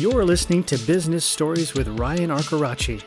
You're 0.00 0.24
listening 0.24 0.64
to 0.64 0.78
Business 0.78 1.26
Stories 1.26 1.74
with 1.74 1.86
Ryan 1.86 2.30
Arcaracci, 2.30 3.02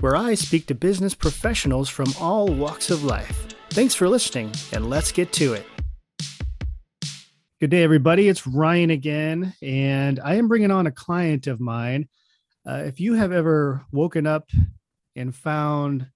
where 0.00 0.14
I 0.14 0.34
speak 0.34 0.66
to 0.66 0.74
business 0.74 1.14
professionals 1.14 1.88
from 1.88 2.12
all 2.20 2.46
walks 2.46 2.90
of 2.90 3.04
life. 3.04 3.46
Thanks 3.70 3.94
for 3.94 4.06
listening, 4.06 4.52
and 4.70 4.90
let's 4.90 5.12
get 5.12 5.32
to 5.32 5.54
it. 5.54 5.64
Good 7.58 7.70
day, 7.70 7.82
everybody. 7.82 8.28
It's 8.28 8.46
Ryan 8.46 8.90
again, 8.90 9.54
and 9.62 10.20
I 10.20 10.34
am 10.34 10.46
bringing 10.46 10.70
on 10.70 10.86
a 10.86 10.90
client 10.90 11.46
of 11.46 11.58
mine. 11.58 12.06
Uh, 12.68 12.82
if 12.84 13.00
you 13.00 13.14
have 13.14 13.32
ever 13.32 13.86
woken 13.90 14.26
up 14.26 14.50
and 15.16 15.34
found 15.34 16.06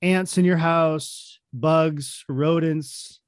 ants 0.00 0.38
in 0.38 0.46
your 0.46 0.56
house, 0.56 1.38
bugs, 1.52 2.24
rodents, 2.30 3.20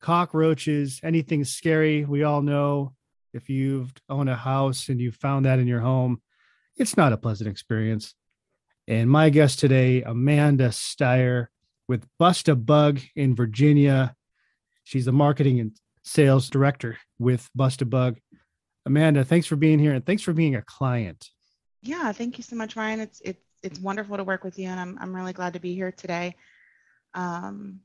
cockroaches, 0.00 1.00
anything 1.02 1.44
scary, 1.44 2.06
we 2.06 2.22
all 2.22 2.40
know 2.40 2.94
if 3.34 3.50
you've 3.50 3.92
owned 4.08 4.30
a 4.30 4.36
house 4.36 4.88
and 4.88 5.00
you 5.00 5.10
found 5.10 5.44
that 5.44 5.58
in 5.58 5.66
your 5.66 5.80
home, 5.80 6.22
it's 6.76 6.96
not 6.96 7.12
a 7.12 7.16
pleasant 7.16 7.50
experience. 7.50 8.14
And 8.86 9.10
my 9.10 9.30
guest 9.30 9.58
today, 9.58 10.02
Amanda 10.02 10.68
Steyer 10.68 11.48
with 11.88 12.06
Bust 12.18 12.48
a 12.48 12.54
Bug 12.54 13.00
in 13.16 13.34
Virginia. 13.34 14.14
She's 14.84 15.04
the 15.04 15.12
marketing 15.12 15.60
and 15.60 15.72
sales 16.02 16.48
director 16.48 16.98
with 17.18 17.48
Bust 17.54 17.82
a 17.82 17.86
Bug. 17.86 18.18
Amanda, 18.86 19.24
thanks 19.24 19.46
for 19.46 19.56
being 19.56 19.78
here 19.78 19.92
and 19.92 20.04
thanks 20.04 20.22
for 20.22 20.32
being 20.32 20.54
a 20.54 20.62
client. 20.62 21.28
Yeah, 21.82 22.12
thank 22.12 22.38
you 22.38 22.44
so 22.44 22.56
much, 22.56 22.76
Ryan. 22.76 23.00
It's 23.00 23.20
it's 23.24 23.44
it's 23.62 23.78
wonderful 23.78 24.16
to 24.16 24.24
work 24.24 24.44
with 24.44 24.58
you, 24.58 24.68
and 24.68 24.78
I'm 24.78 24.98
I'm 25.00 25.14
really 25.14 25.32
glad 25.32 25.54
to 25.54 25.60
be 25.60 25.74
here 25.74 25.92
today. 25.92 26.36
Um, 27.14 27.80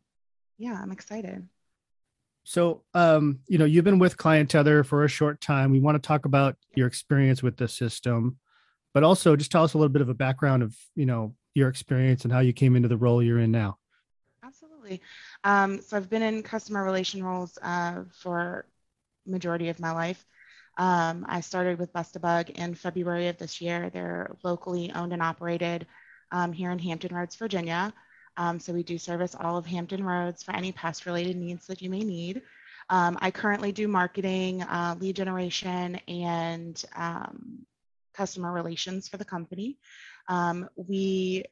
yeah, 0.58 0.78
I'm 0.82 0.92
excited. 0.92 1.48
So, 2.50 2.82
um, 2.96 3.42
you 3.48 3.60
know, 3.60 3.66
you've 3.66 3.86
been 3.86 4.00
with 4.00 4.18
Client 4.18 4.50
Tether 4.50 4.84
for 4.84 5.04
a 5.04 5.08
short 5.08 5.40
time. 5.40 5.70
We 5.70 5.80
want 5.80 6.02
to 6.02 6.08
talk 6.08 6.26
about 6.26 6.56
your 6.76 6.88
experience 6.88 7.44
with 7.44 7.58
the 7.58 7.68
system, 7.68 8.40
but 8.92 9.04
also 9.04 9.36
just 9.36 9.52
tell 9.52 9.64
us 9.64 9.76
a 9.76 9.78
little 9.78 9.94
bit 9.94 10.02
of 10.02 10.10
a 10.10 10.16
background 10.16 10.64
of, 10.64 10.76
you 10.96 11.06
know, 11.06 11.36
your 11.54 11.70
experience 11.70 12.24
and 12.24 12.34
how 12.34 12.40
you 12.40 12.52
came 12.52 12.76
into 12.76 12.88
the 12.88 12.98
role 12.98 13.22
you're 13.22 13.38
in 13.38 13.52
now. 13.52 13.78
Absolutely. 14.44 15.00
Um, 15.44 15.80
so 15.80 15.96
I've 15.96 16.10
been 16.10 16.24
in 16.24 16.42
customer 16.42 16.84
relation 16.84 17.24
roles 17.24 17.56
uh, 17.62 18.06
for 18.20 18.66
majority 19.28 19.70
of 19.70 19.80
my 19.80 19.92
life. 19.92 20.26
Um, 20.76 21.28
I 21.30 21.42
started 21.42 21.78
with 21.78 21.94
Bust 21.94 22.16
a 22.16 22.20
Bug 22.20 22.50
in 22.50 22.74
February 22.74 23.28
of 23.28 23.38
this 23.38 23.62
year. 23.62 23.92
They're 23.94 24.36
locally 24.44 24.92
owned 24.92 25.14
and 25.14 25.22
operated 25.22 25.86
um, 26.32 26.52
here 26.52 26.72
in 26.72 26.80
Hampton 26.80 27.16
Roads, 27.16 27.36
Virginia. 27.36 27.94
Um, 28.38 28.60
so 28.60 28.74
we 28.74 28.84
do 28.84 28.98
service 28.98 29.36
all 29.40 29.58
of 29.58 29.66
Hampton 29.66 30.04
Roads 30.04 30.44
for 30.44 30.56
any 30.56 30.72
pest 30.72 31.06
related 31.06 31.36
needs 31.36 31.68
that 31.68 31.82
you 31.82 31.90
may 31.90 32.02
need. 32.02 32.42
Um, 32.90 33.18
I 33.22 33.32
currently 33.32 33.72
do 33.72 33.88
marketing, 33.88 34.64
uh, 34.64 34.96
lead 35.00 35.16
generation, 35.16 35.96
and 36.08 36.84
um, 36.96 37.66
customer 38.14 38.52
relations 38.52 39.08
for 39.08 39.18
the 39.18 39.26
company. 39.26 39.78
Um, 40.28 40.68
we 40.76 41.44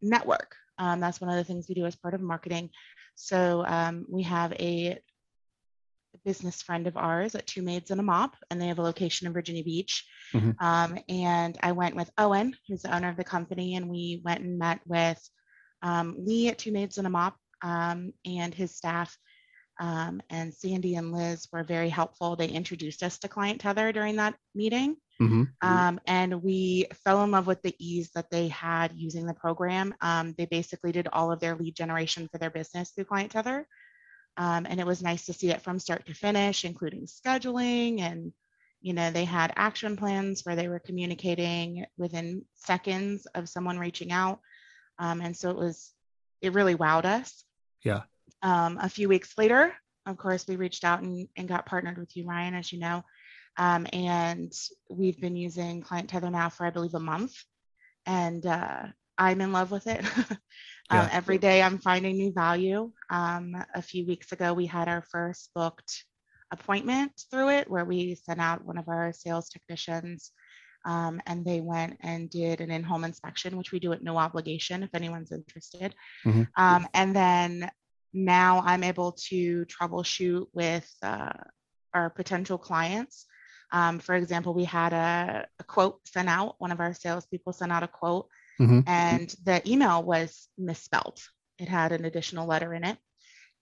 network. 0.00 0.56
Um, 0.78 1.00
that's 1.00 1.20
one 1.20 1.30
of 1.30 1.36
the 1.36 1.44
things 1.44 1.66
we 1.68 1.74
do 1.74 1.86
as 1.86 1.96
part 1.96 2.14
of 2.14 2.20
marketing. 2.20 2.70
So 3.16 3.64
um, 3.66 4.06
we 4.08 4.22
have 4.22 4.52
a 4.54 4.98
business 6.24 6.62
friend 6.62 6.86
of 6.86 6.96
ours 6.96 7.34
at 7.34 7.46
Two 7.46 7.62
Maids 7.62 7.90
and 7.90 8.00
a 8.00 8.02
Mop, 8.02 8.36
and 8.50 8.60
they 8.60 8.68
have 8.68 8.78
a 8.78 8.82
location 8.82 9.26
in 9.26 9.32
Virginia 9.32 9.64
Beach. 9.64 10.06
Mm-hmm. 10.32 10.64
Um, 10.64 10.98
and 11.08 11.58
I 11.62 11.72
went 11.72 11.96
with 11.96 12.10
Owen, 12.16 12.56
who's 12.66 12.82
the 12.82 12.94
owner 12.94 13.08
of 13.08 13.16
the 13.16 13.24
company, 13.24 13.76
and 13.76 13.88
we 13.88 14.22
went 14.24 14.42
and 14.42 14.58
met 14.58 14.80
with 14.86 15.18
um, 15.82 16.16
Lee 16.18 16.48
at 16.48 16.58
Two 16.58 16.72
Maids 16.72 16.98
and 16.98 17.06
a 17.06 17.10
Mop 17.10 17.36
um, 17.62 18.12
and 18.24 18.54
his 18.54 18.74
staff. 18.74 19.16
Um, 19.80 20.20
and 20.28 20.52
Sandy 20.52 20.96
and 20.96 21.12
Liz 21.12 21.46
were 21.52 21.62
very 21.62 21.88
helpful. 21.88 22.34
They 22.34 22.48
introduced 22.48 23.02
us 23.04 23.18
to 23.18 23.28
Client 23.28 23.60
Tether 23.60 23.92
during 23.92 24.16
that 24.16 24.34
meeting. 24.54 24.96
Mm-hmm. 25.20 25.44
Um, 25.62 26.00
and 26.06 26.42
we 26.42 26.86
fell 27.04 27.22
in 27.22 27.30
love 27.30 27.46
with 27.46 27.62
the 27.62 27.74
ease 27.78 28.10
that 28.14 28.30
they 28.30 28.48
had 28.48 28.92
using 28.96 29.26
the 29.26 29.34
program. 29.34 29.94
Um, 30.00 30.34
they 30.36 30.46
basically 30.46 30.90
did 30.90 31.08
all 31.12 31.30
of 31.30 31.38
their 31.38 31.56
lead 31.56 31.76
generation 31.76 32.28
for 32.30 32.38
their 32.38 32.50
business 32.50 32.90
through 32.90 33.04
Client 33.04 33.32
Tether. 33.32 33.66
Um, 34.36 34.66
and 34.68 34.80
it 34.80 34.86
was 34.86 35.02
nice 35.02 35.26
to 35.26 35.32
see 35.32 35.50
it 35.50 35.62
from 35.62 35.78
start 35.78 36.06
to 36.06 36.14
finish, 36.14 36.64
including 36.64 37.06
scheduling 37.06 38.00
and 38.00 38.32
you 38.80 38.92
know 38.92 39.10
they 39.10 39.24
had 39.24 39.52
action 39.56 39.96
plans 39.96 40.44
where 40.44 40.54
they 40.54 40.68
were 40.68 40.78
communicating 40.78 41.84
within 41.96 42.44
seconds 42.54 43.26
of 43.34 43.48
someone 43.48 43.78
reaching 43.78 44.12
out 44.12 44.40
um, 44.98 45.20
and 45.20 45.36
so 45.36 45.50
it 45.50 45.56
was, 45.56 45.92
it 46.40 46.52
really 46.52 46.74
wowed 46.74 47.04
us. 47.04 47.44
Yeah. 47.84 48.02
Um, 48.42 48.78
a 48.80 48.88
few 48.88 49.08
weeks 49.08 49.36
later, 49.36 49.74
of 50.06 50.16
course, 50.16 50.46
we 50.46 50.56
reached 50.56 50.84
out 50.84 51.02
and, 51.02 51.28
and 51.36 51.48
got 51.48 51.66
partnered 51.66 51.98
with 51.98 52.16
you, 52.16 52.26
Ryan, 52.26 52.54
as 52.54 52.72
you 52.72 52.78
know. 52.78 53.04
Um, 53.56 53.86
and 53.92 54.52
we've 54.88 55.20
been 55.20 55.36
using 55.36 55.82
Client 55.82 56.08
Tether 56.08 56.30
now 56.30 56.48
for, 56.48 56.64
I 56.64 56.70
believe, 56.70 56.94
a 56.94 57.00
month. 57.00 57.34
And 58.06 58.46
uh, 58.46 58.84
I'm 59.18 59.40
in 59.40 59.52
love 59.52 59.70
with 59.70 59.86
it. 59.86 60.04
Um, 60.90 61.00
yeah. 61.00 61.10
every 61.12 61.36
day 61.36 61.60
I'm 61.60 61.76
finding 61.76 62.16
new 62.16 62.32
value. 62.32 62.90
Um, 63.10 63.54
a 63.74 63.82
few 63.82 64.06
weeks 64.06 64.32
ago, 64.32 64.54
we 64.54 64.64
had 64.64 64.88
our 64.88 65.02
first 65.02 65.50
booked 65.54 66.04
appointment 66.50 67.12
through 67.30 67.50
it 67.50 67.70
where 67.70 67.84
we 67.84 68.14
sent 68.14 68.40
out 68.40 68.64
one 68.64 68.78
of 68.78 68.88
our 68.88 69.12
sales 69.12 69.50
technicians 69.50 70.32
um, 70.88 71.20
and 71.26 71.44
they 71.44 71.60
went 71.60 71.98
and 72.00 72.30
did 72.30 72.62
an 72.62 72.70
in-home 72.70 73.04
inspection, 73.04 73.58
which 73.58 73.72
we 73.72 73.78
do 73.78 73.92
at 73.92 74.02
no 74.02 74.16
obligation 74.16 74.82
if 74.82 74.88
anyone's 74.94 75.32
interested. 75.32 75.94
Mm-hmm. 76.24 76.44
Um, 76.56 76.88
and 76.94 77.14
then 77.14 77.70
now 78.14 78.62
I'm 78.64 78.82
able 78.82 79.12
to 79.28 79.66
troubleshoot 79.66 80.46
with 80.54 80.90
uh, 81.02 81.34
our 81.92 82.08
potential 82.08 82.56
clients. 82.56 83.26
Um, 83.70 83.98
for 83.98 84.14
example, 84.14 84.54
we 84.54 84.64
had 84.64 84.94
a, 84.94 85.46
a, 85.60 85.64
quote 85.64 86.00
sent 86.08 86.26
out. 86.26 86.54
One 86.56 86.72
of 86.72 86.80
our 86.80 86.94
salespeople 86.94 87.52
sent 87.52 87.70
out 87.70 87.82
a 87.82 87.88
quote, 87.88 88.28
mm-hmm. 88.58 88.80
and 88.86 89.28
the 89.44 89.60
email 89.70 90.02
was 90.02 90.48
misspelled. 90.56 91.20
It 91.58 91.68
had 91.68 91.92
an 91.92 92.06
additional 92.06 92.46
letter 92.46 92.72
in 92.72 92.82
it 92.84 92.96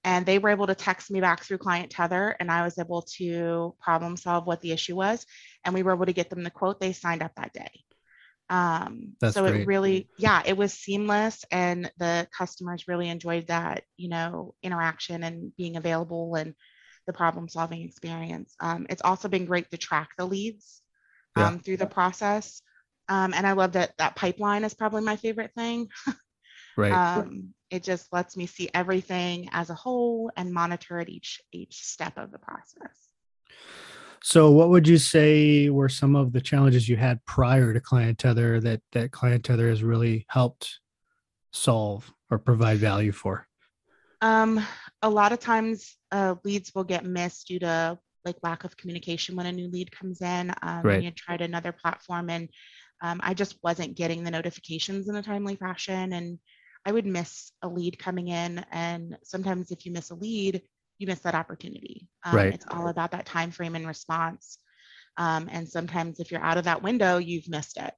and 0.07 0.25
they 0.25 0.39
were 0.39 0.51
able 0.51 0.69
to 0.69 0.75
text 0.75 1.11
me 1.11 1.21
back 1.21 1.43
through 1.43 1.59
client 1.59 1.91
tether 1.91 2.35
and 2.41 2.51
i 2.51 2.63
was 2.65 2.79
able 2.79 3.03
to 3.03 3.75
problem 3.79 4.17
solve 4.17 4.47
what 4.47 4.63
the 4.63 4.73
issue 4.73 4.97
was 4.97 5.27
and 5.65 5.75
we 5.75 5.83
were 5.83 5.93
able 5.93 6.07
to 6.07 6.15
get 6.15 6.31
them 6.31 6.43
the 6.43 6.51
quote 6.51 6.81
they 6.81 6.93
signed 6.95 7.23
up 7.23 7.33
that 7.37 7.53
day 7.53 7.71
um, 8.49 9.15
so 9.29 9.43
great. 9.43 9.63
it 9.63 9.67
really 9.67 10.09
yeah 10.19 10.41
it 10.47 10.57
was 10.57 10.73
seamless 10.73 11.45
and 11.51 11.91
the 11.99 12.29
customers 12.37 12.87
really 12.87 13.09
enjoyed 13.09 13.49
that 13.49 13.83
you 13.97 14.09
know 14.09 14.55
interaction 14.63 15.25
and 15.25 15.55
being 15.57 15.77
available 15.77 16.37
and 16.37 16.55
the 17.09 17.13
problem 17.13 17.49
solving 17.49 17.83
experience 17.83 18.55
um, 18.61 18.87
it's 18.89 19.03
also 19.03 19.29
been 19.29 19.47
great 19.47 19.69
to 19.71 19.77
track 19.77 20.11
the 20.17 20.25
leads 20.25 20.81
um, 21.35 21.55
yeah. 21.55 21.59
through 21.59 21.77
the 21.77 21.87
process 21.87 22.63
um, 23.09 23.35
and 23.35 23.49
i 23.49 23.53
love 23.53 23.73
that 23.73 23.93
that 23.99 24.15
pipeline 24.15 24.63
is 24.63 24.75
probably 24.75 25.03
my 25.03 25.17
favorite 25.17 25.51
thing 25.57 25.89
right. 26.77 26.93
Um, 26.93 27.55
it 27.71 27.83
just 27.83 28.13
lets 28.13 28.37
me 28.37 28.47
see 28.47 28.69
everything 28.75 29.49
as 29.53 29.71
a 29.71 29.75
whole 29.75 30.31
and 30.37 30.53
monitor 30.53 30.99
at 30.99 31.09
each 31.09 31.41
each 31.53 31.83
step 31.83 32.17
of 32.17 32.31
the 32.31 32.39
process. 32.39 33.09
So 34.23 34.51
what 34.51 34.71
would 34.71 34.89
you 34.89 34.99
say 34.99 35.69
were 35.69 35.89
some 35.89 36.17
of 36.17 36.33
the 36.33 36.41
challenges 36.41 36.89
you 36.89 36.97
had 36.97 37.25
prior 37.25 37.73
to 37.73 37.81
client 37.81 38.19
tether 38.19 38.61
that 38.61 38.81
that 38.93 39.13
client 39.13 39.45
tether 39.45 39.69
has 39.69 39.83
really 39.83 40.27
helped 40.29 40.81
solve 41.53 42.13
or 42.31 42.39
provide 42.39 42.79
value 42.79 43.13
for? 43.13 43.47
Um, 44.21 44.65
a 45.03 45.11
lot 45.11 45.33
of 45.33 45.41
times 45.41 45.97
uh, 46.11 46.37
leads 46.45 46.75
will 46.75 46.85
get 46.85 47.05
missed 47.05 47.49
due 47.49 47.59
to 47.61 47.99
like 48.25 48.37
lack 48.43 48.65
of 48.65 48.77
communication 48.77 49.37
when 49.37 49.47
a 49.47 49.53
new 49.53 49.69
lead 49.69 49.91
comes 49.93 50.21
in 50.21 50.53
um, 50.63 50.83
right. 50.83 51.03
you 51.03 51.11
tried 51.13 51.41
another 51.41 51.73
platform 51.73 52.29
and 52.29 52.49
um, 53.01 53.21
i 53.23 53.33
just 53.33 53.57
wasn't 53.63 53.97
getting 53.97 54.25
the 54.25 54.31
notifications 54.31 55.09
in 55.09 55.15
a 55.15 55.23
timely 55.23 55.55
fashion 55.55 56.13
and 56.13 56.39
I 56.87 56.93
would 56.93 57.05
miss 57.05 57.51
a 57.63 57.69
lead 57.69 57.99
coming 57.99 58.29
in. 58.29 58.65
And 58.71 59.19
sometimes 59.25 59.73
if 59.73 59.85
you 59.85 59.93
miss 59.93 60.11
a 60.11 60.15
lead, 60.15 60.63
you 60.99 61.07
miss 61.09 61.19
that 61.21 61.35
opportunity. 61.35 62.09
Um, 62.25 62.37
right. 62.37 62.55
It's 62.55 62.65
all 62.71 62.89
about 62.89 63.11
that 63.11 63.27
time 63.27 63.51
frame 63.51 63.75
and 63.75 63.87
response. 63.87 64.59
Um, 65.19 65.49
and 65.51 65.69
sometimes 65.69 66.21
if 66.21 66.31
you're 66.31 66.43
out 66.43 66.59
of 66.59 66.65
that 66.65 66.83
window, 66.83 67.19
you've 67.19 67.49
missed 67.49 67.77
it. 67.77 67.93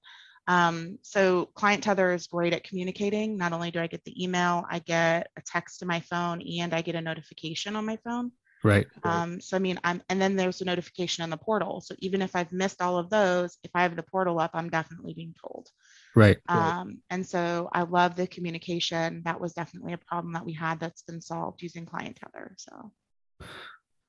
Um, 0.46 0.98
so 1.02 1.50
client 1.54 1.84
tether 1.84 2.12
is 2.12 2.26
great 2.26 2.54
at 2.54 2.64
communicating. 2.64 3.36
Not 3.36 3.52
only 3.52 3.70
do 3.70 3.80
I 3.80 3.86
get 3.86 4.02
the 4.04 4.24
email, 4.24 4.64
I 4.70 4.78
get 4.78 5.28
a 5.36 5.42
text 5.42 5.80
to 5.80 5.86
my 5.86 6.00
phone 6.00 6.40
and 6.40 6.72
I 6.72 6.80
get 6.80 6.94
a 6.94 7.02
notification 7.02 7.76
on 7.76 7.84
my 7.84 7.98
phone. 8.02 8.32
Right. 8.64 8.86
Um, 9.04 9.40
so 9.40 9.56
I 9.56 9.60
mean, 9.60 9.78
I'm 9.84 10.02
and 10.08 10.20
then 10.20 10.36
there's 10.36 10.60
a 10.60 10.64
notification 10.64 11.24
in 11.24 11.30
the 11.30 11.36
portal. 11.36 11.80
So 11.80 11.94
even 11.98 12.22
if 12.22 12.34
I've 12.34 12.52
missed 12.52 12.82
all 12.82 12.98
of 12.98 13.10
those, 13.10 13.56
if 13.62 13.70
I 13.74 13.82
have 13.82 13.96
the 13.96 14.02
portal 14.02 14.40
up, 14.40 14.50
I'm 14.54 14.68
definitely 14.68 15.14
being 15.14 15.34
told. 15.40 15.68
Right. 16.16 16.38
Um, 16.48 16.98
and 17.10 17.24
so 17.24 17.68
I 17.72 17.82
love 17.82 18.16
the 18.16 18.26
communication. 18.26 19.22
That 19.24 19.40
was 19.40 19.52
definitely 19.52 19.92
a 19.92 19.98
problem 19.98 20.32
that 20.32 20.44
we 20.44 20.54
had 20.54 20.80
that's 20.80 21.02
been 21.02 21.20
solved 21.20 21.62
using 21.62 21.86
client 21.86 22.18
tether. 22.22 22.54
So 22.56 22.92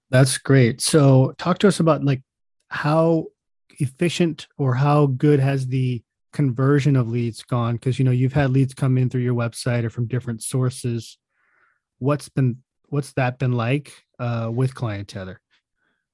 that's 0.10 0.38
great. 0.38 0.82
So 0.82 1.34
talk 1.38 1.60
to 1.60 1.68
us 1.68 1.80
about 1.80 2.04
like 2.04 2.24
how 2.70 3.28
efficient 3.80 4.48
or 4.58 4.74
how 4.74 5.08
good 5.08 5.40
has 5.40 5.68
the 5.68 6.04
conversion 6.34 6.96
of 6.96 7.10
leads 7.10 7.44
gone? 7.44 7.76
Because 7.76 8.00
you 8.00 8.06
know 8.06 8.12
you've 8.12 8.34
had 8.34 8.52
leads 8.52 8.74
come 8.74 8.98
in 8.98 9.10
through 9.10 9.22
your 9.22 9.36
website 9.36 9.84
or 9.84 9.90
from 9.90 10.08
different 10.08 10.44
sources. 10.44 11.18
What's 12.00 12.30
been 12.30 12.58
what's 12.90 13.14
that 13.14 13.40
been 13.40 13.54
like 13.54 13.94
uh, 14.20 14.50
with 14.54 14.76
client 14.76 15.08
tether? 15.08 15.40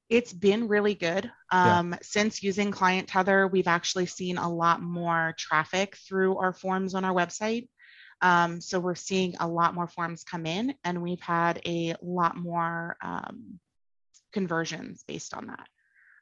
It's 0.10 0.33
been 0.33 0.68
really 0.68 0.94
good. 0.94 1.31
Um, 1.51 1.94
yeah. 1.94 1.98
Since 2.04 2.44
using 2.44 2.69
Client 2.69 3.07
Tether, 3.07 3.48
we've 3.48 3.68
actually 3.68 4.06
seen 4.06 4.38
a 4.38 4.48
lot 4.48 4.81
more 4.81 5.33
traffic 5.38 5.98
through 5.98 6.38
our 6.38 6.54
forms 6.54 6.94
on 6.94 7.04
our 7.04 7.13
website. 7.13 7.68
Um, 8.22 8.62
so 8.62 8.80
we're 8.80 8.95
seeing 8.95 9.36
a 9.39 9.48
lot 9.48 9.74
more 9.74 9.88
forms 9.88 10.24
come 10.24 10.45
in, 10.45 10.75
and 10.83 11.01
we've 11.01 11.22
had 11.22 11.60
a 11.66 11.95
lot 12.01 12.38
more 12.38 12.98
um, 13.01 13.60
conversions 14.31 15.04
based 15.07 15.33
on 15.33 15.48
that. 15.48 15.68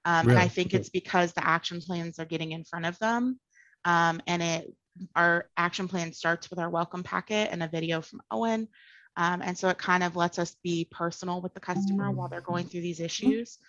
Um, 0.05 0.27
really? 0.27 0.38
And 0.38 0.45
I 0.45 0.47
think 0.47 0.73
it's 0.73 0.89
because 0.89 1.33
the 1.33 1.45
action 1.45 1.81
plans 1.81 2.19
are 2.19 2.25
getting 2.25 2.53
in 2.53 2.63
front 2.63 2.85
of 2.85 2.97
them, 3.00 3.39
um, 3.85 4.21
and 4.27 4.41
it 4.41 4.73
our 5.15 5.50
action 5.57 5.88
plan 5.88 6.13
starts 6.13 6.50
with 6.50 6.59
our 6.59 6.69
welcome 6.69 7.03
packet 7.03 7.50
and 7.51 7.63
a 7.63 7.67
video 7.67 8.01
from 8.01 8.21
Owen. 8.31 8.67
Um, 9.15 9.42
and 9.42 9.57
so 9.57 9.69
it 9.69 9.77
kind 9.77 10.04
of 10.04 10.15
lets 10.15 10.39
us 10.39 10.56
be 10.63 10.88
personal 10.92 11.42
with 11.42 11.54
the 11.54 11.60
customer 11.60 12.10
while 12.12 12.27
they're 12.27 12.42
going 12.42 12.65
through 12.65 12.81
these 12.81 13.00
issues. 13.00 13.60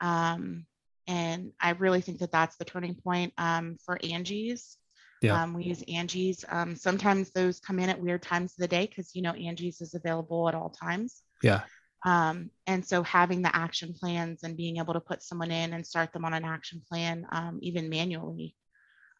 Um, 0.00 0.66
and 1.06 1.52
I 1.60 1.70
really 1.70 2.00
think 2.00 2.18
that 2.18 2.30
that's 2.30 2.56
the 2.56 2.64
turning 2.64 2.94
point 2.94 3.32
um, 3.38 3.76
for 3.84 3.98
Angie's. 4.02 4.78
Yeah. 5.20 5.40
Um, 5.40 5.54
we 5.54 5.64
use 5.64 5.82
Angie's. 5.88 6.44
Um, 6.48 6.74
sometimes 6.74 7.30
those 7.30 7.60
come 7.60 7.78
in 7.78 7.88
at 7.88 8.00
weird 8.00 8.22
times 8.22 8.52
of 8.52 8.58
the 8.58 8.68
day 8.68 8.86
because 8.86 9.14
you 9.14 9.22
know 9.22 9.32
Angie's 9.32 9.80
is 9.80 9.94
available 9.94 10.48
at 10.48 10.54
all 10.54 10.70
times. 10.70 11.22
Yeah. 11.42 11.62
Um, 12.04 12.50
and 12.66 12.84
so 12.84 13.02
having 13.02 13.42
the 13.42 13.54
action 13.54 13.94
plans 13.94 14.42
and 14.42 14.56
being 14.56 14.78
able 14.78 14.94
to 14.94 15.00
put 15.00 15.22
someone 15.22 15.52
in 15.52 15.72
and 15.72 15.86
start 15.86 16.12
them 16.12 16.24
on 16.24 16.34
an 16.34 16.44
action 16.44 16.82
plan, 16.88 17.26
um, 17.30 17.58
even 17.62 17.88
manually, 17.88 18.56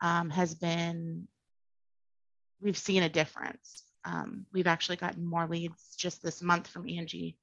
um, 0.00 0.30
has 0.30 0.54
been, 0.54 1.28
we've 2.60 2.76
seen 2.76 3.04
a 3.04 3.08
difference. 3.08 3.84
Um, 4.04 4.46
we've 4.52 4.66
actually 4.66 4.96
gotten 4.96 5.24
more 5.24 5.46
leads 5.46 5.94
just 5.96 6.22
this 6.22 6.42
month 6.42 6.66
from 6.68 6.88
Angie 6.88 7.36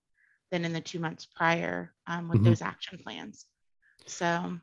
than 0.52 0.66
in 0.66 0.74
the 0.74 0.82
two 0.82 1.00
months 1.00 1.26
prior 1.26 1.94
um, 2.08 2.28
with 2.28 2.40
mm-hmm. 2.40 2.50
those 2.50 2.62
action 2.62 3.00
plans. 3.04 3.46
So 4.08 4.58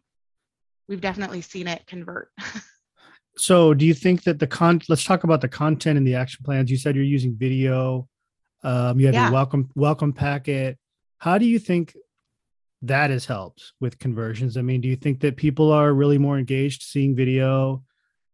we've 0.88 1.00
definitely 1.00 1.40
seen 1.40 1.68
it 1.68 1.86
convert. 1.86 2.30
so 3.36 3.74
do 3.74 3.84
you 3.84 3.94
think 3.94 4.24
that 4.24 4.38
the 4.38 4.46
con 4.46 4.80
let's 4.88 5.04
talk 5.04 5.24
about 5.24 5.40
the 5.40 5.48
content 5.48 5.98
and 5.98 6.06
the 6.06 6.14
action 6.14 6.42
plans 6.44 6.70
you 6.70 6.76
said 6.76 6.94
you're 6.94 7.04
using 7.04 7.36
video 7.36 8.08
um, 8.64 8.98
you 8.98 9.06
have 9.06 9.14
yeah. 9.14 9.24
your 9.24 9.32
welcome 9.32 9.68
welcome 9.74 10.12
packet 10.12 10.78
how 11.18 11.36
do 11.36 11.44
you 11.44 11.58
think 11.58 11.94
that 12.80 13.10
has 13.10 13.26
helped 13.26 13.74
with 13.78 13.98
conversions 13.98 14.56
i 14.56 14.62
mean 14.62 14.80
do 14.80 14.88
you 14.88 14.96
think 14.96 15.20
that 15.20 15.36
people 15.36 15.70
are 15.70 15.92
really 15.92 16.16
more 16.16 16.38
engaged 16.38 16.82
seeing 16.82 17.14
video 17.14 17.82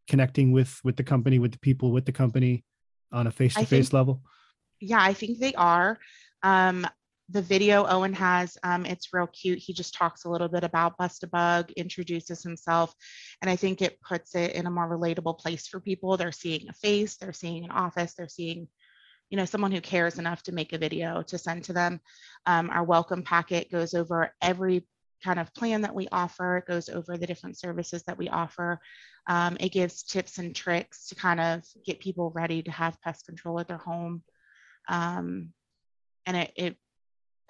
connecting 0.07 0.53
with 0.53 0.81
with 0.85 0.97
the 0.97 1.03
company 1.03 1.41
with 1.41 1.53
the 1.53 1.59
people 1.59 1.91
with 1.91 2.05
the 2.05 2.13
company 2.13 2.65
on 3.13 3.27
a 3.27 3.31
face-to-face 3.31 3.93
level 3.93 4.21
yeah 4.81 5.03
i 5.03 5.13
think 5.13 5.39
they 5.39 5.55
are 5.55 5.99
um, 6.43 6.87
the 7.33 7.43
video 7.43 7.87
Owen 7.87 8.13
has, 8.13 8.59
um, 8.63 8.85
it's 8.85 9.13
real 9.13 9.27
cute. 9.27 9.59
He 9.59 9.73
just 9.73 9.95
talks 9.95 10.25
a 10.25 10.29
little 10.29 10.49
bit 10.49 10.65
about 10.65 10.97
Bust 10.99 11.23
a 11.23 11.27
Bug, 11.27 11.71
introduces 11.73 12.43
himself, 12.43 12.95
and 13.41 13.51
I 13.51 13.57
think 13.57 13.81
it 13.81 14.01
puts 14.03 14.35
it 14.35 14.53
in 14.53 14.67
a 14.67 14.71
more 14.71 14.89
relatable 14.89 15.39
place 15.39 15.67
for 15.67 15.81
people. 15.81 16.17
They're 16.17 16.33
seeing 16.33 16.69
a 16.69 16.73
face, 16.75 17.17
they're 17.17 17.33
seeing 17.33 17.65
an 17.65 17.71
office, 17.71 18.15
they're 18.15 18.29
seeing, 18.29 18.69
you 19.31 19.39
know, 19.39 19.47
someone 19.47 19.73
who 19.73 19.81
cares 19.81 20.19
enough 20.19 20.43
to 20.45 20.53
make 20.53 20.73
a 20.73 20.79
video 20.79 21.23
to 21.23 21.39
send 21.39 21.65
to 21.65 21.73
them. 21.73 22.01
Um, 22.45 22.69
our 22.71 22.85
welcome 22.85 23.23
packet 23.23 23.71
goes 23.71 23.95
over 23.95 24.35
every 24.43 24.87
kind 25.23 25.39
of 25.39 25.55
plan 25.55 25.83
that 25.83 25.95
we 25.95 26.09
offer. 26.11 26.59
It 26.59 26.67
goes 26.67 26.89
over 26.89 27.17
the 27.17 27.27
different 27.27 27.59
services 27.59 28.03
that 28.05 28.19
we 28.19 28.29
offer. 28.29 28.81
Um, 29.29 29.57
it 29.61 29.71
gives 29.73 30.03
tips 30.03 30.39
and 30.39 30.55
tricks 30.55 31.09
to 31.09 31.15
kind 31.15 31.41
of 31.41 31.65
get 31.85 32.01
people 32.01 32.31
ready 32.31 32.63
to 32.63 32.71
have 32.71 33.01
pest 33.03 33.27
control 33.27 33.61
at 33.61 33.69
their 33.69 33.79
home. 33.79 34.23
Um, 34.89 35.53
and 36.27 36.37
it, 36.37 36.53
it 36.57 36.77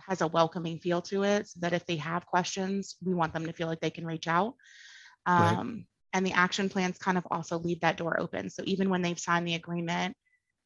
has 0.00 0.20
a 0.20 0.26
welcoming 0.26 0.78
feel 0.78 1.00
to 1.02 1.22
it 1.22 1.48
so 1.48 1.60
that 1.60 1.72
if 1.72 1.86
they 1.86 1.96
have 1.96 2.26
questions, 2.26 2.96
we 3.02 3.14
want 3.14 3.32
them 3.32 3.46
to 3.46 3.52
feel 3.52 3.68
like 3.68 3.80
they 3.80 3.90
can 3.90 4.06
reach 4.06 4.28
out. 4.28 4.54
Um, 5.26 5.68
right. 5.68 5.84
And 6.14 6.26
the 6.26 6.32
action 6.32 6.68
plans 6.68 6.98
kind 6.98 7.16
of 7.16 7.26
also 7.30 7.58
leave 7.58 7.80
that 7.80 7.96
door 7.96 8.20
open. 8.20 8.50
So 8.50 8.62
even 8.66 8.90
when 8.90 9.00
they've 9.00 9.18
signed 9.18 9.48
the 9.48 9.54
agreement, 9.54 10.14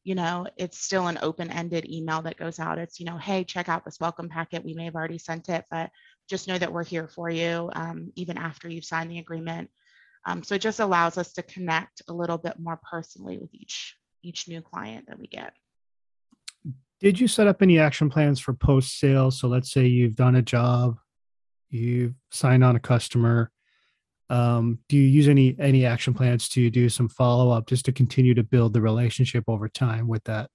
you 0.06 0.14
know, 0.14 0.46
it's 0.56 0.78
still 0.78 1.08
an 1.08 1.18
open 1.20 1.50
ended 1.50 1.90
email 1.90 2.22
that 2.22 2.36
goes 2.36 2.60
out. 2.60 2.78
It's, 2.78 3.00
you 3.00 3.06
know, 3.06 3.18
hey, 3.18 3.42
check 3.42 3.68
out 3.68 3.84
this 3.84 3.98
welcome 3.98 4.28
packet. 4.28 4.64
We 4.64 4.72
may 4.72 4.84
have 4.84 4.94
already 4.94 5.18
sent 5.18 5.48
it, 5.48 5.64
but 5.68 5.90
just 6.30 6.46
know 6.46 6.56
that 6.56 6.72
we're 6.72 6.84
here 6.84 7.08
for 7.08 7.28
you 7.28 7.70
um, 7.74 8.12
even 8.14 8.38
after 8.38 8.68
you've 8.68 8.84
signed 8.84 9.10
the 9.10 9.18
agreement. 9.18 9.68
Um, 10.24 10.44
so 10.44 10.54
it 10.54 10.60
just 10.60 10.78
allows 10.78 11.18
us 11.18 11.32
to 11.32 11.42
connect 11.42 12.02
a 12.08 12.12
little 12.12 12.38
bit 12.38 12.56
more 12.56 12.78
personally 12.88 13.38
with 13.38 13.52
each 13.52 13.96
each 14.22 14.46
new 14.46 14.60
client 14.60 15.06
that 15.08 15.18
we 15.18 15.26
get. 15.26 15.54
Did 17.00 17.18
you 17.18 17.26
set 17.26 17.48
up 17.48 17.60
any 17.60 17.80
action 17.80 18.08
plans 18.08 18.38
for 18.38 18.54
post 18.54 19.00
sale? 19.00 19.32
So 19.32 19.48
let's 19.48 19.72
say 19.72 19.86
you've 19.86 20.14
done 20.14 20.36
a 20.36 20.42
job, 20.42 20.98
you've 21.68 22.14
signed 22.30 22.62
on 22.62 22.76
a 22.76 22.80
customer. 22.80 23.50
Um, 24.28 24.80
do 24.88 24.96
you 24.96 25.04
use 25.04 25.28
any 25.28 25.56
any 25.58 25.86
action 25.86 26.14
plans 26.14 26.48
to 26.50 26.68
do 26.70 26.88
some 26.88 27.08
follow 27.08 27.50
up 27.50 27.66
just 27.66 27.84
to 27.84 27.92
continue 27.92 28.34
to 28.34 28.42
build 28.42 28.72
the 28.72 28.80
relationship 28.80 29.44
over 29.46 29.68
time 29.68 30.08
with 30.08 30.24
that 30.24 30.50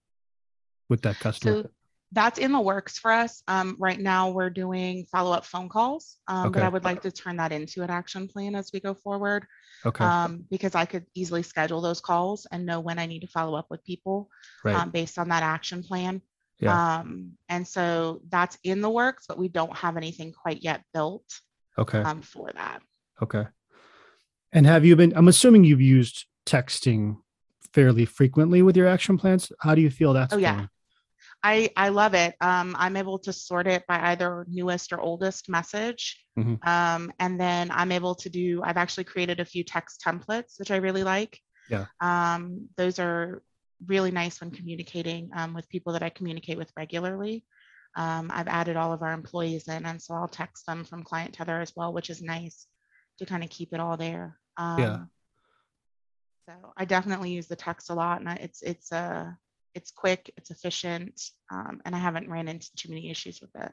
with 0.90 1.02
that 1.04 1.20
customer? 1.20 1.64
So 1.64 1.70
that's 2.12 2.40
in 2.40 2.52
the 2.52 2.60
works 2.60 3.00
for 3.00 3.12
us. 3.12 3.42
Um, 3.48 3.78
right 3.80 4.00
now, 4.00 4.30
we're 4.32 4.50
doing 4.50 5.06
follow 5.12 5.32
up 5.32 5.46
phone 5.46 5.70
calls, 5.70 6.18
um, 6.28 6.48
okay. 6.48 6.60
but 6.60 6.64
I 6.64 6.70
would 6.70 6.84
like 6.84 7.02
to 7.04 7.12
turn 7.12 7.38
that 7.38 7.54
into 7.54 7.84
an 7.84 7.90
action 7.90 8.28
plan 8.28 8.56
as 8.56 8.72
we 8.74 8.82
go 8.82 8.94
forward. 8.94 9.46
Okay. 9.86 10.04
Um, 10.04 10.44
because 10.52 10.76
I 10.76 10.86
could 10.86 11.06
easily 11.16 11.42
schedule 11.42 11.82
those 11.82 12.02
calls 12.02 12.46
and 12.52 12.66
know 12.66 12.82
when 12.82 13.00
I 13.00 13.06
need 13.06 13.22
to 13.22 13.28
follow 13.28 13.58
up 13.58 13.68
with 13.70 13.84
people 13.84 14.30
right. 14.64 14.76
Um, 14.76 14.90
based 14.90 15.18
on 15.18 15.30
that 15.30 15.44
action 15.44 15.84
plan. 15.84 16.22
Yeah. 16.60 17.00
Um, 17.00 17.32
and 17.50 17.68
so 17.68 18.22
that's 18.30 18.58
in 18.64 18.82
the 18.82 18.90
works, 18.90 19.26
but 19.28 19.40
we 19.40 19.48
don't 19.48 19.76
have 19.76 19.98
anything 19.98 20.34
quite 20.34 20.62
yet 20.62 20.84
built. 20.94 21.26
Okay. 21.78 22.00
Um, 22.00 22.22
for 22.22 22.52
that. 22.54 22.82
Okay. 23.22 23.46
And 24.53 24.65
have 24.65 24.86
you 24.86 24.95
been? 24.95 25.13
I'm 25.15 25.27
assuming 25.27 25.63
you've 25.63 25.81
used 25.81 26.25
texting 26.45 27.18
fairly 27.74 28.06
frequently 28.06 28.62
with 28.62 28.75
your 28.75 28.88
action 28.88 29.18
plans. 29.18 29.51
How 29.59 29.75
do 29.75 29.81
you 29.81 29.89
feel 29.89 30.13
that's? 30.13 30.33
Oh 30.33 30.38
yeah. 30.38 30.56
Going? 30.56 30.69
I, 31.44 31.71
I 31.75 31.89
love 31.89 32.13
it. 32.13 32.36
Um, 32.39 32.75
I'm 32.77 32.95
able 32.95 33.18
to 33.19 33.33
sort 33.33 33.65
it 33.65 33.88
by 33.88 34.12
either 34.12 34.45
newest 34.48 34.94
or 34.94 35.00
oldest 35.00 35.50
message. 35.50 36.24
Mm-hmm. 36.38 36.68
Um, 36.69 37.12
and 37.19 37.39
then 37.39 37.71
I'm 37.71 37.92
able 37.92 38.13
to 38.15 38.30
do, 38.30 38.62
I've 38.63 38.77
actually 38.77 39.06
created 39.06 39.39
a 39.39 39.45
few 39.45 39.63
text 39.63 40.03
templates, 40.06 40.59
which 40.59 40.69
I 40.69 40.75
really 40.77 41.03
like. 41.03 41.39
Yeah. 41.69 41.86
Um, 42.00 42.69
those 42.77 43.00
are 43.00 43.42
really 43.88 44.12
nice 44.12 44.39
when 44.39 44.51
communicating 44.51 45.31
um, 45.36 45.56
with 45.56 45.68
people 45.69 45.94
that 45.94 46.03
I 46.03 46.09
communicate 46.09 46.57
with 46.57 46.71
regularly. 46.77 47.44
Um, 47.95 48.30
I've 48.31 48.48
added 48.48 48.77
all 48.77 48.94
of 48.94 49.01
our 49.01 49.12
employees 49.12 49.68
in, 49.68 49.86
and 49.86 50.01
so 50.01 50.13
I'll 50.13 50.27
text 50.27 50.65
them 50.68 50.83
from 50.83 51.03
Client 51.03 51.33
Tether 51.33 51.59
as 51.59 51.74
well, 51.75 51.92
which 51.92 52.09
is 52.09 52.21
nice 52.21 52.68
to 53.18 53.25
kind 53.25 53.44
of 53.44 53.50
keep 53.50 53.74
it 53.74 53.80
all 53.80 53.98
there. 53.98 54.38
Um, 54.62 54.80
yeah. 54.80 54.98
So 56.48 56.74
I 56.77 56.86
definitely 56.86 57.32
use 57.32 57.48
the 57.48 57.56
text 57.56 57.89
a 57.89 57.94
lot, 57.94 58.22
and 58.22 58.30
it's 58.39 58.62
it's 58.62 58.91
uh 58.91 59.32
it's 59.74 59.91
quick, 59.91 60.32
it's 60.38 60.51
efficient, 60.51 61.20
um, 61.51 61.82
and 61.86 61.96
I 61.96 62.00
haven't 62.00 62.30
ran 62.30 62.48
into 62.48 62.70
too 62.75 62.89
many 62.89 63.10
issues 63.10 63.39
with 63.41 63.51
it. 63.56 63.72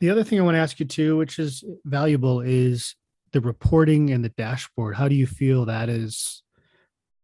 The 0.00 0.10
other 0.10 0.22
thing 0.24 0.38
I 0.38 0.42
want 0.42 0.54
to 0.54 0.60
ask 0.60 0.78
you 0.78 0.86
too, 0.86 1.16
which 1.16 1.38
is 1.38 1.64
valuable, 1.84 2.40
is 2.40 2.94
the 3.32 3.40
reporting 3.40 4.10
and 4.10 4.24
the 4.24 4.30
dashboard. 4.30 4.96
How 4.96 5.08
do 5.08 5.14
you 5.14 5.26
feel 5.26 5.64
that 5.66 5.88
is 5.88 6.42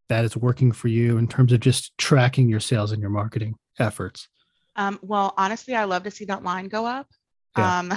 that 0.09 0.25
is 0.25 0.35
working 0.35 0.71
for 0.71 0.87
you 0.87 1.17
in 1.17 1.27
terms 1.27 1.53
of 1.53 1.59
just 1.59 1.97
tracking 1.97 2.49
your 2.49 2.59
sales 2.59 2.91
and 2.91 3.01
your 3.01 3.11
marketing 3.11 3.55
efforts? 3.79 4.27
Um, 4.75 4.99
well, 5.01 5.33
honestly, 5.37 5.75
I 5.75 5.85
love 5.85 6.03
to 6.03 6.11
see 6.11 6.25
that 6.25 6.43
line 6.43 6.67
go 6.67 6.85
up. 6.85 7.07
Yeah. 7.57 7.79
Um, 7.79 7.93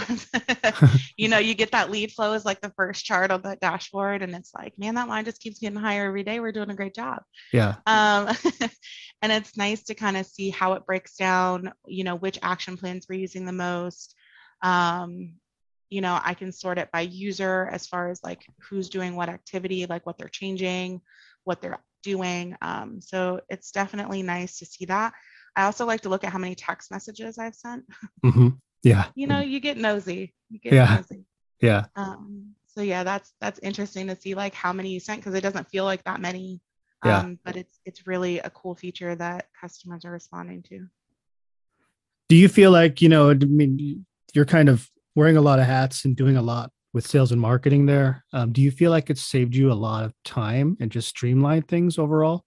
you 1.17 1.29
know, 1.29 1.39
you 1.39 1.55
get 1.55 1.73
that 1.73 1.91
lead 1.91 2.13
flow 2.13 2.33
is 2.33 2.45
like 2.45 2.61
the 2.61 2.73
first 2.77 3.05
chart 3.05 3.31
on 3.31 3.43
that 3.43 3.61
dashboard, 3.61 4.23
and 4.23 4.35
it's 4.35 4.53
like, 4.55 4.79
man, 4.79 4.95
that 4.95 5.09
line 5.09 5.25
just 5.25 5.41
keeps 5.41 5.59
getting 5.59 5.79
higher 5.79 6.07
every 6.07 6.23
day. 6.23 6.41
We're 6.41 6.53
doing 6.53 6.71
a 6.71 6.75
great 6.75 6.95
job. 6.95 7.23
Yeah. 7.53 7.77
Um, 7.87 8.35
and 9.23 9.33
it's 9.33 9.57
nice 9.57 9.83
to 9.85 9.95
kind 9.95 10.17
of 10.17 10.27
see 10.27 10.51
how 10.51 10.75
it 10.75 10.87
breaks 10.87 11.17
down. 11.17 11.73
You 11.87 12.05
know, 12.05 12.17
which 12.17 12.39
action 12.43 12.77
plans 12.77 13.07
we're 13.09 13.19
using 13.19 13.45
the 13.45 13.53
most. 13.53 14.15
Um, 14.63 15.35
you 15.91 16.01
know, 16.01 16.21
I 16.23 16.35
can 16.35 16.53
sort 16.53 16.79
it 16.79 16.91
by 16.93 17.01
user 17.01 17.69
as 17.73 17.87
far 17.87 18.11
as 18.11 18.23
like 18.23 18.47
who's 18.69 18.89
doing 18.89 19.17
what 19.17 19.29
activity, 19.29 19.87
like 19.87 20.07
what 20.07 20.17
they're 20.19 20.29
changing, 20.29 21.01
what 21.45 21.61
they're 21.61 21.83
doing. 22.03 22.57
Um, 22.63 23.01
so 23.01 23.41
it's 23.49 23.73
definitely 23.73 24.23
nice 24.23 24.59
to 24.59 24.67
see 24.67 24.85
that. 24.87 25.13
I 25.57 25.65
also 25.65 25.85
like 25.85 26.03
to 26.03 26.09
look 26.09 26.25
at 26.25 26.33
how 26.33 26.39
many 26.39 26.55
text 26.55 26.91
messages 26.91 27.39
I've 27.39 27.57
sent. 27.57 27.85
Mm-hmm. 28.25 28.49
Yeah. 28.83 29.07
you 29.15 29.27
know, 29.27 29.41
you 29.41 29.61
get 29.61 29.77
nosy. 29.77 30.35
You 30.49 30.59
get 30.59 30.73
yeah. 30.73 30.97
nosy. 30.97 31.25
Yeah. 31.61 31.85
Um, 31.97 32.55
so 32.67 32.83
yeah, 32.83 33.05
that's 33.05 33.35
that's 33.41 33.59
interesting 33.61 34.07
to 34.07 34.17
see 34.17 34.35
like 34.35 34.55
how 34.55 34.73
many 34.73 34.91
you 34.91 35.01
sent 35.01 35.21
because 35.21 35.35
it 35.35 35.43
doesn't 35.43 35.69
feel 35.69 35.85
like 35.85 36.05
that 36.05 36.21
many. 36.21 36.61
Um, 37.03 37.11
yeah. 37.11 37.35
but 37.45 37.57
it's 37.57 37.81
it's 37.85 38.07
really 38.07 38.39
a 38.39 38.51
cool 38.51 38.75
feature 38.75 39.15
that 39.15 39.47
customers 39.59 40.05
are 40.05 40.11
responding 40.11 40.63
to. 40.65 40.87
Do 42.29 42.37
you 42.37 42.49
feel 42.49 42.71
like, 42.71 43.03
you 43.03 43.09
know, 43.09 43.31
I 43.31 43.35
mean, 43.35 44.07
you're 44.35 44.45
kind 44.45 44.69
of 44.69 44.89
wearing 45.17 45.37
a 45.37 45.41
lot 45.41 45.59
of 45.59 45.67
hats 45.67 46.05
and 46.05 46.15
doing 46.15 46.37
a 46.37 46.43
lot 46.43 46.71
with 46.93 47.07
sales 47.07 47.33
and 47.33 47.41
marketing 47.41 47.87
there. 47.87 48.25
Um, 48.33 48.53
do 48.53 48.63
you 48.63 48.71
feel 48.71 48.91
like 48.91 49.11
it's 49.11 49.23
saved 49.23 49.55
you 49.55 49.73
a 49.73 49.75
lot 49.75 50.05
of 50.05 50.13
time 50.25 50.77
and 50.81 50.91
just 50.91 51.09
streamlined 51.09 51.69
things 51.69 51.99
overall? 51.99 52.45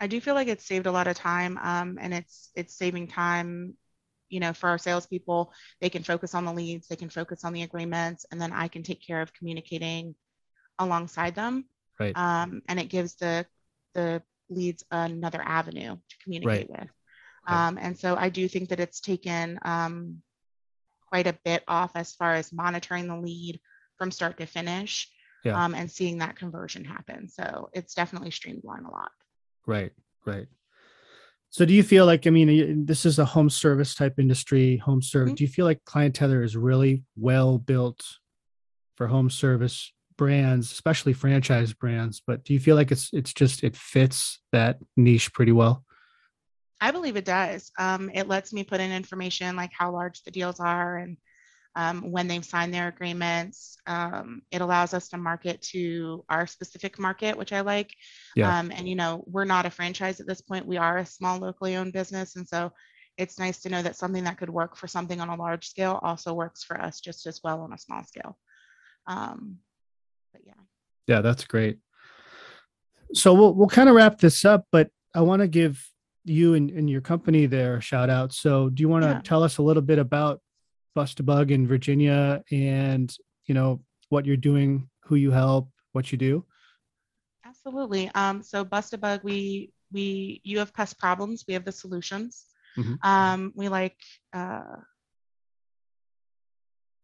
I 0.00 0.06
do 0.06 0.20
feel 0.20 0.34
like 0.34 0.48
it's 0.48 0.66
saved 0.66 0.86
a 0.86 0.92
lot 0.92 1.06
of 1.06 1.16
time, 1.16 1.58
um, 1.62 1.98
and 2.00 2.12
it's 2.12 2.50
it's 2.54 2.76
saving 2.76 3.08
time 3.08 3.74
you 4.28 4.40
know, 4.40 4.52
for 4.52 4.68
our 4.68 4.78
salespeople, 4.78 5.52
they 5.80 5.90
can 5.90 6.02
focus 6.02 6.34
on 6.34 6.44
the 6.44 6.52
leads, 6.52 6.88
they 6.88 6.96
can 6.96 7.10
focus 7.10 7.44
on 7.44 7.52
the 7.52 7.62
agreements, 7.62 8.26
and 8.30 8.40
then 8.40 8.52
I 8.52 8.68
can 8.68 8.82
take 8.82 9.04
care 9.06 9.20
of 9.22 9.32
communicating 9.32 10.14
alongside 10.78 11.34
them. 11.34 11.64
Right. 11.98 12.16
Um, 12.16 12.62
and 12.68 12.78
it 12.78 12.88
gives 12.88 13.14
the 13.16 13.46
the 13.94 14.22
leads 14.50 14.84
another 14.90 15.42
avenue 15.42 15.96
to 15.96 16.16
communicate 16.22 16.68
Right. 16.68 16.80
with. 16.80 16.90
Um, 17.48 17.78
and 17.80 17.98
so 17.98 18.16
I 18.16 18.28
do 18.28 18.48
think 18.48 18.68
that 18.70 18.80
it's 18.80 19.00
taken 19.00 19.58
um, 19.62 20.22
quite 21.08 21.26
a 21.26 21.38
bit 21.44 21.62
off 21.68 21.92
as 21.94 22.12
far 22.12 22.34
as 22.34 22.52
monitoring 22.52 23.06
the 23.06 23.16
lead 23.16 23.60
from 23.98 24.10
start 24.10 24.36
to 24.38 24.46
finish 24.46 25.08
Yeah. 25.44 25.64
um, 25.64 25.74
and 25.74 25.90
seeing 25.90 26.18
that 26.18 26.36
conversion 26.36 26.84
happen. 26.84 27.28
So 27.28 27.70
it's 27.72 27.94
definitely 27.94 28.32
streamlined 28.32 28.86
a 28.86 28.90
lot. 28.90 29.12
Right, 29.64 29.92
right. 30.24 30.48
So 31.56 31.64
do 31.64 31.72
you 31.72 31.82
feel 31.82 32.04
like, 32.04 32.26
I 32.26 32.30
mean, 32.30 32.84
this 32.84 33.06
is 33.06 33.18
a 33.18 33.24
home 33.24 33.48
service 33.48 33.94
type 33.94 34.18
industry, 34.18 34.76
home 34.76 35.00
service. 35.00 35.32
Mhm. 35.32 35.36
Do 35.36 35.44
you 35.44 35.48
feel 35.48 35.64
like 35.64 35.82
Client 35.86 36.14
Tether 36.14 36.42
is 36.42 36.54
really 36.54 37.02
well 37.16 37.56
built 37.56 38.04
for 38.94 39.06
home 39.06 39.30
service 39.30 39.90
brands, 40.18 40.70
especially 40.70 41.14
franchise 41.14 41.72
brands? 41.72 42.20
But 42.20 42.44
do 42.44 42.52
you 42.52 42.60
feel 42.60 42.76
like 42.76 42.92
it's 42.92 43.08
it's 43.14 43.32
just 43.32 43.64
it 43.64 43.74
fits 43.74 44.38
that 44.52 44.80
niche 44.98 45.32
pretty 45.32 45.52
well? 45.52 45.82
I 46.78 46.90
believe 46.90 47.16
it 47.16 47.24
does. 47.24 47.72
Um, 47.78 48.10
it 48.12 48.28
lets 48.28 48.52
me 48.52 48.62
put 48.62 48.80
in 48.82 48.92
information 48.92 49.56
like 49.56 49.72
how 49.72 49.90
large 49.92 50.24
the 50.24 50.30
deals 50.30 50.60
are 50.60 50.98
and 50.98 51.16
um, 51.76 52.10
when 52.10 52.26
they've 52.26 52.44
signed 52.44 52.72
their 52.72 52.88
agreements. 52.88 53.76
Um, 53.86 54.42
it 54.50 54.62
allows 54.62 54.94
us 54.94 55.08
to 55.10 55.18
market 55.18 55.60
to 55.72 56.24
our 56.28 56.46
specific 56.46 56.98
market, 56.98 57.36
which 57.36 57.52
I 57.52 57.60
like. 57.60 57.94
Yeah. 58.34 58.58
Um, 58.58 58.72
and, 58.74 58.88
you 58.88 58.96
know, 58.96 59.22
we're 59.26 59.44
not 59.44 59.66
a 59.66 59.70
franchise 59.70 60.18
at 60.18 60.26
this 60.26 60.40
point. 60.40 60.66
We 60.66 60.78
are 60.78 60.98
a 60.98 61.06
small 61.06 61.38
locally 61.38 61.76
owned 61.76 61.92
business. 61.92 62.34
And 62.34 62.48
so 62.48 62.72
it's 63.18 63.38
nice 63.38 63.60
to 63.60 63.68
know 63.68 63.82
that 63.82 63.94
something 63.94 64.24
that 64.24 64.38
could 64.38 64.50
work 64.50 64.76
for 64.76 64.88
something 64.88 65.20
on 65.20 65.28
a 65.28 65.36
large 65.36 65.68
scale 65.68 66.00
also 66.02 66.32
works 66.32 66.64
for 66.64 66.80
us 66.80 67.00
just 67.00 67.26
as 67.26 67.40
well 67.44 67.60
on 67.60 67.72
a 67.74 67.78
small 67.78 68.02
scale. 68.04 68.38
Um, 69.06 69.58
but 70.32 70.42
yeah. 70.46 70.54
Yeah, 71.06 71.20
that's 71.20 71.44
great. 71.44 71.78
So 73.12 73.34
we'll 73.34 73.54
we'll 73.54 73.68
kind 73.68 73.88
of 73.88 73.94
wrap 73.94 74.18
this 74.18 74.44
up, 74.44 74.64
but 74.72 74.90
I 75.14 75.20
want 75.20 75.40
to 75.40 75.48
give 75.48 75.86
you 76.24 76.54
and, 76.54 76.70
and 76.70 76.90
your 76.90 77.00
company 77.00 77.46
there 77.46 77.76
a 77.76 77.80
shout 77.80 78.10
out. 78.10 78.32
So 78.32 78.68
do 78.70 78.80
you 78.80 78.88
want 78.88 79.04
to 79.04 79.10
Yeah. 79.10 79.20
tell 79.22 79.44
us 79.44 79.58
a 79.58 79.62
little 79.62 79.82
bit 79.82 79.98
about 79.98 80.40
Bust 80.96 81.20
a 81.20 81.22
Bug 81.22 81.50
in 81.50 81.66
Virginia 81.68 82.42
and 82.50 83.14
you 83.44 83.54
know 83.54 83.82
what 84.08 84.24
you're 84.24 84.44
doing, 84.50 84.88
who 85.04 85.16
you 85.16 85.30
help, 85.30 85.68
what 85.92 86.10
you 86.10 86.16
do? 86.16 86.42
Absolutely. 87.44 88.10
Um, 88.14 88.42
so 88.42 88.64
Bust 88.64 88.94
a 88.94 88.98
Bug, 88.98 89.20
we 89.22 89.72
we 89.92 90.40
you 90.42 90.58
have 90.58 90.72
pest 90.72 90.98
problems, 90.98 91.44
we 91.46 91.52
have 91.52 91.66
the 91.66 91.70
solutions. 91.70 92.46
Mhm. 92.78 92.96
Um, 93.04 93.52
we 93.54 93.68
like 93.68 94.00
uh, 94.32 94.80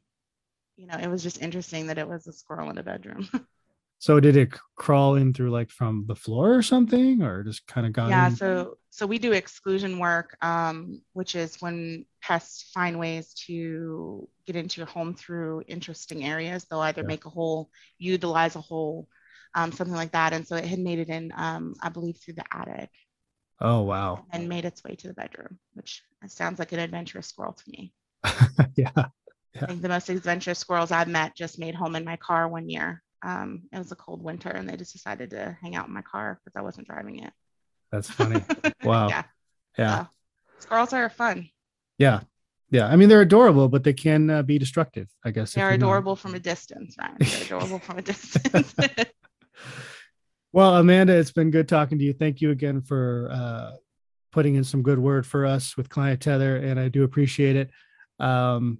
you 0.80 0.88
know, 0.88 0.98
it 0.98 1.08
was 1.08 1.24
just 1.24 1.42
interesting 1.42 1.88
that 1.88 1.98
it 1.98 2.08
was 2.08 2.26
a 2.28 2.34
squirrel 2.34 2.70
in 2.70 2.78
a 2.78 2.84
bedroom. 2.84 3.28
So 4.00 4.20
did 4.20 4.38
it 4.38 4.54
crawl 4.76 5.16
in 5.16 5.34
through 5.34 5.52
like 5.52 5.70
from 5.72 6.06
the 6.08 6.16
floor 6.16 6.56
or 6.56 6.62
something, 6.64 7.22
or 7.22 7.44
just 7.44 7.68
kind 7.68 7.86
of 7.86 7.94
got 7.94 8.10
yeah 8.10 8.24
in? 8.24 8.40
so 8.40 8.78
so 8.90 9.06
we 9.06 9.18
do 9.20 9.32
exclusion 9.34 10.00
work 10.00 10.38
um, 10.42 11.02
which 11.14 11.36
is 11.36 11.62
when 11.62 12.06
pests 12.22 12.72
find 12.74 13.00
ways 13.00 13.34
to 13.34 14.28
get 14.46 14.56
into 14.56 14.80
your 14.82 14.88
home 14.88 15.14
through 15.14 15.64
interesting 15.68 16.24
areas 16.26 16.66
they'll 16.66 16.80
either 16.82 17.02
Yeah. 17.02 17.08
make 17.08 17.26
a 17.26 17.30
hole 17.30 17.70
utilize 17.98 18.56
a 18.56 18.62
hole 18.62 19.08
um, 19.56 19.72
something 19.72 19.96
like 19.96 20.12
that 20.12 20.34
and 20.34 20.48
so 20.48 20.56
it 20.56 20.66
had 20.66 20.80
made 20.80 21.00
it 21.00 21.10
in 21.10 21.32
um, 21.36 21.76
i 21.82 21.90
believe 21.90 22.18
through 22.18 22.36
the 22.36 22.46
attic 22.56 22.90
Oh 23.62 23.84
wow. 23.84 24.26
and 24.32 24.50
made 24.50 24.66
its 24.66 24.84
way 24.84 24.96
to 24.96 25.08
the 25.08 25.14
bedroom 25.14 25.60
which 25.74 26.04
sounds 26.28 26.60
like 26.60 26.72
an 26.72 26.80
adventurous 26.80 27.28
squirrel 27.28 27.54
to 27.54 27.64
me 27.70 27.94
yeah. 28.76 29.10
I 29.56 29.66
think 29.66 29.82
the 29.82 29.90
most 29.90 30.10
adventurous 30.10 30.60
squirrels 30.60 30.92
i've 30.92 31.08
met 31.08 31.36
just 31.36 31.60
made 31.60 31.76
home 31.76 31.96
in 31.96 32.06
my 32.06 32.16
car 32.18 32.48
one 32.48 32.70
year 32.70 33.02
um, 33.22 33.64
it 33.74 33.78
was 33.78 33.92
a 33.92 33.96
cold 33.98 34.24
winter 34.24 34.50
and 34.50 34.70
they 34.70 34.78
just 34.78 34.94
decided 34.94 35.30
to 35.32 35.58
hang 35.62 35.76
out 35.76 35.88
in 35.88 35.94
my 35.94 36.02
car 36.04 36.40
because 36.44 36.56
i 36.58 36.62
wasn't 36.62 36.88
driving 36.88 37.20
it 37.20 37.34
That's 37.92 38.10
funny. 38.10 38.42
Wow. 38.84 39.10
yeah 39.10 39.24
Yeah. 39.78 40.06
squirrels 40.60 40.94
are 40.94 41.10
fun 41.10 41.50
Yeah. 41.98 42.22
Yeah. 42.72 42.88
I 42.88 42.96
mean, 42.98 43.10
they're 43.10 43.22
adorable, 43.22 43.68
but 43.68 43.84
they 43.84 43.94
can 43.94 44.30
uh, 44.30 44.44
be 44.44 44.60
destructive, 44.60 45.08
I 45.26 45.32
guess. 45.32 45.54
They're 45.54 45.72
adorable 45.72 46.16
from 46.16 46.36
a 46.36 46.40
distance, 46.40 46.96
Ryan. 47.02 47.16
They're 47.20 47.42
adorable 47.50 47.80
from 47.80 47.98
a 47.98 48.02
distance. 48.04 48.76
Well, 50.52 50.76
Amanda, 50.78 51.16
it's 51.16 51.32
been 51.32 51.52
good 51.52 51.68
talking 51.68 52.00
to 52.00 52.04
you. 52.04 52.14
Thank 52.14 52.42
you 52.42 52.50
again 52.52 52.82
for 52.82 53.30
uh, 53.32 53.72
putting 54.32 54.56
in 54.56 54.64
some 54.64 54.82
good 54.82 54.98
word 54.98 55.26
for 55.28 55.46
us 55.46 55.78
with 55.78 55.90
Client 55.90 56.22
Tether, 56.22 56.56
and 56.58 56.80
I 56.80 56.88
do 56.90 57.04
appreciate 57.04 57.56
it. 57.56 57.70
Um, 58.20 58.80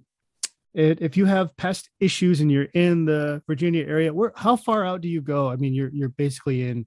it 0.74 1.00
if 1.00 1.16
you 1.16 1.24
have 1.26 1.56
pest 1.56 1.90
issues 2.00 2.40
and 2.40 2.50
you're 2.50 2.68
in 2.74 3.04
the 3.04 3.42
Virginia 3.46 3.84
area, 3.86 4.12
where 4.12 4.32
how 4.36 4.56
far 4.56 4.84
out 4.84 5.00
do 5.00 5.08
you 5.08 5.20
go? 5.20 5.48
I 5.50 5.56
mean, 5.56 5.74
you're 5.74 5.90
you're 5.92 6.08
basically 6.10 6.68
in 6.68 6.86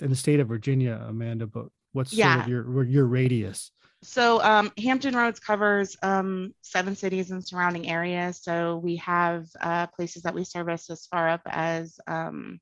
in 0.00 0.10
the 0.10 0.16
state 0.16 0.40
of 0.40 0.48
Virginia, 0.48 1.02
Amanda, 1.08 1.46
but 1.46 1.66
what's 1.92 2.10
sort 2.10 2.18
Yeah. 2.18 2.42
of 2.42 2.48
your 2.48 2.84
your 2.84 3.06
radius? 3.06 3.70
so 4.02 4.40
um, 4.42 4.70
Hampton 4.78 5.16
Roads 5.16 5.40
covers 5.40 5.96
um, 6.02 6.54
seven 6.60 6.94
cities 6.94 7.30
and 7.30 7.44
surrounding 7.44 7.88
areas. 7.90 8.40
So 8.42 8.76
we 8.76 8.96
have 8.96 9.46
uh, 9.60 9.86
places 9.88 10.22
that 10.22 10.34
we 10.34 10.44
service 10.44 10.90
as 10.90 11.06
far 11.06 11.28
up 11.28 11.40
as 11.46 11.98
um, 12.06 12.60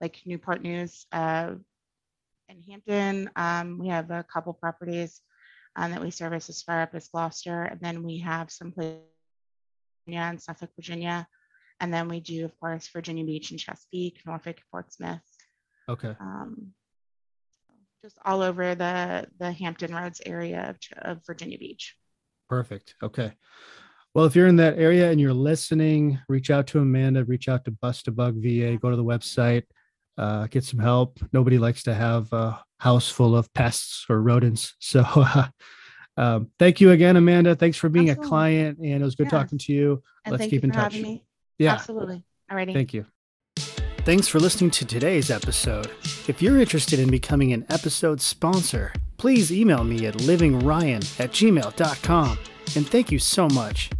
like 0.00 0.20
Newport 0.24 0.62
News 0.62 1.06
uh, 1.12 1.52
in 2.48 2.62
Hampton. 2.62 3.30
Um, 3.36 3.78
we 3.78 3.88
have 3.88 4.10
a 4.10 4.24
couple 4.24 4.54
properties 4.54 5.20
um, 5.76 5.92
that 5.92 6.00
we 6.02 6.10
service 6.10 6.48
as 6.48 6.62
far 6.62 6.80
up 6.82 6.94
as 6.94 7.08
Gloucester, 7.08 7.62
and 7.62 7.80
then 7.80 8.02
we 8.02 8.18
have 8.18 8.50
some 8.50 8.72
places 8.72 9.02
and 10.06 10.40
Suffolk, 10.40 10.70
Virginia. 10.76 11.26
And 11.80 11.92
then 11.92 12.08
we 12.08 12.20
do, 12.20 12.44
of 12.44 12.58
course, 12.60 12.88
Virginia 12.92 13.24
Beach 13.24 13.50
and 13.50 13.58
Chesapeake, 13.58 14.20
Norfolk, 14.26 14.58
Portsmouth. 14.70 15.20
Okay. 15.88 16.14
um, 16.20 16.72
just 18.02 18.18
all 18.24 18.42
over 18.42 18.74
the 18.74 19.26
the 19.38 19.52
Hampton 19.52 19.94
Roads 19.94 20.20
area 20.26 20.70
of, 20.70 20.76
of 21.02 21.24
Virginia 21.24 21.58
Beach. 21.58 21.96
Perfect. 22.48 22.94
Okay. 23.02 23.32
Well, 24.14 24.26
if 24.26 24.36
you're 24.36 24.48
in 24.48 24.56
that 24.56 24.78
area 24.78 25.10
and 25.10 25.20
you're 25.20 25.32
listening, 25.32 26.18
reach 26.28 26.50
out 26.50 26.66
to 26.68 26.80
Amanda, 26.80 27.24
reach 27.24 27.48
out 27.48 27.64
to 27.64 27.70
Bust 27.70 28.08
a 28.08 28.12
Bug 28.12 28.34
VA, 28.42 28.76
go 28.76 28.90
to 28.90 28.96
the 28.96 29.04
website, 29.04 29.62
uh, 30.18 30.46
get 30.48 30.64
some 30.64 30.80
help. 30.80 31.18
Nobody 31.32 31.58
likes 31.58 31.82
to 31.84 31.94
have 31.94 32.30
a 32.32 32.62
house 32.78 33.08
full 33.08 33.34
of 33.34 33.52
pests 33.54 34.04
or 34.10 34.20
rodents. 34.20 34.74
So 34.80 35.02
uh, 35.06 35.48
Um, 36.16 36.50
thank 36.58 36.80
you 36.80 36.90
again, 36.90 37.16
Amanda. 37.16 37.54
Thanks 37.56 37.76
for 37.76 37.88
being 37.88 38.10
Absolutely. 38.10 38.26
a 38.26 38.28
client, 38.28 38.78
and 38.78 39.02
it 39.02 39.04
was 39.04 39.14
good 39.14 39.26
yeah. 39.26 39.30
talking 39.30 39.58
to 39.58 39.72
you. 39.72 40.02
And 40.24 40.32
Let's 40.32 40.50
keep 40.50 40.62
you 40.62 40.68
in 40.68 40.72
touch. 40.72 40.96
Yeah, 41.58 41.74
absolutely. 41.74 42.24
Alrighty. 42.50 42.72
Thank 42.72 42.92
you. 42.94 43.06
Thanks 44.04 44.26
for 44.26 44.40
listening 44.40 44.72
to 44.72 44.84
today's 44.84 45.30
episode. 45.30 45.90
If 46.26 46.42
you're 46.42 46.58
interested 46.58 46.98
in 46.98 47.08
becoming 47.08 47.52
an 47.52 47.64
episode 47.70 48.20
sponsor, 48.20 48.92
please 49.16 49.52
email 49.52 49.84
me 49.84 50.06
at 50.06 50.14
livingryan 50.14 51.20
at 51.20 51.30
gmail.com. 51.30 52.38
And 52.74 52.88
thank 52.88 53.12
you 53.12 53.18
so 53.20 53.48
much. 53.48 53.90